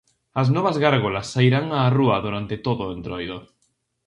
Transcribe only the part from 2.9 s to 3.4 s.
entroido.